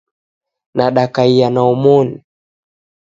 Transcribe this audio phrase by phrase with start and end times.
[0.75, 2.15] Nadakaiya na omoni